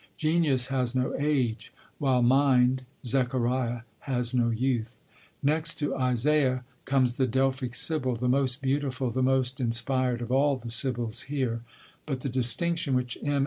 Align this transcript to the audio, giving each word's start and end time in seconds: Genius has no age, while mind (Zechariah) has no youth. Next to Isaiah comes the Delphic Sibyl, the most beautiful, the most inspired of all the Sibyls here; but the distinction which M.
Genius 0.17 0.65
has 0.69 0.95
no 0.95 1.13
age, 1.19 1.71
while 1.99 2.23
mind 2.23 2.81
(Zechariah) 3.05 3.81
has 3.99 4.33
no 4.33 4.49
youth. 4.49 4.97
Next 5.43 5.75
to 5.75 5.95
Isaiah 5.95 6.63
comes 6.85 7.17
the 7.17 7.27
Delphic 7.27 7.75
Sibyl, 7.75 8.15
the 8.15 8.27
most 8.27 8.63
beautiful, 8.63 9.11
the 9.11 9.21
most 9.21 9.59
inspired 9.59 10.23
of 10.23 10.31
all 10.31 10.55
the 10.57 10.71
Sibyls 10.71 11.25
here; 11.29 11.61
but 12.07 12.21
the 12.21 12.29
distinction 12.29 12.95
which 12.95 13.19
M. 13.23 13.39